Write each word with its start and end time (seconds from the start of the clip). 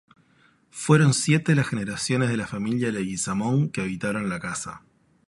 Fueron 0.71 1.13
siete 1.13 1.53
las 1.53 1.67
generaciones 1.67 2.29
de 2.29 2.37
la 2.37 2.47
familia 2.47 2.91
Leguizamón 2.91 3.69
que 3.69 3.81
habitaron 3.81 4.29
la 4.29 4.39
casa. 4.39 4.81